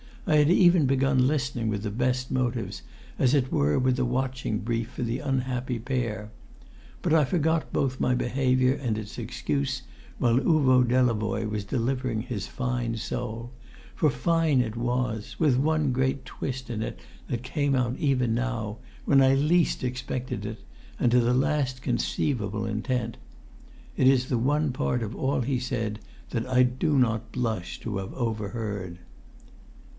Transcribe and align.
I 0.25 0.37
had 0.37 0.49
even 0.49 0.85
begun 0.87 1.27
listening 1.27 1.67
with 1.67 1.83
the 1.83 1.91
best 1.91 2.31
motives, 2.31 2.83
as 3.19 3.33
it 3.33 3.51
were 3.51 3.77
with 3.77 3.99
a 3.99 4.05
watching 4.05 4.59
brief 4.59 4.89
for 4.91 5.03
the 5.03 5.19
unhappy 5.19 5.77
pair. 5.77 6.31
But 7.03 7.13
I 7.13 7.25
forgot 7.25 7.73
both 7.73 7.99
my 7.99 8.15
behaviour 8.15 8.73
and 8.73 8.97
its 8.97 9.17
excuse 9.19 9.81
while 10.19 10.39
Uvo 10.39 10.83
Delavoye 10.87 11.49
was 11.49 11.65
delivering 11.65 12.21
his 12.21 12.47
fine 12.47 12.97
soul; 12.97 13.51
for 13.93 14.09
fine 14.09 14.61
it 14.61 14.75
was, 14.75 15.35
with 15.39 15.57
one 15.57 15.91
great 15.91 16.23
twist 16.25 16.69
in 16.69 16.81
it 16.81 16.97
that 17.27 17.43
came 17.43 17.75
out 17.75 17.95
even 17.99 18.33
now, 18.33 18.77
when 19.05 19.21
I 19.21 19.35
least 19.35 19.83
expected 19.83 20.45
it, 20.45 20.61
and 20.99 21.11
to 21.11 21.19
the 21.19 21.33
last 21.33 21.81
conceivable 21.83 22.65
intent. 22.65 23.17
It 23.97 24.07
is 24.07 24.27
the 24.29 24.39
one 24.39 24.71
part 24.71 25.03
of 25.03 25.15
all 25.15 25.41
he 25.41 25.59
said 25.59 25.99
that 26.29 26.47
I 26.47 26.63
do 26.63 26.97
not 26.97 27.31
blush 27.31 27.79
to 27.81 27.97
have 27.97 28.13
overheard. 28.13 28.99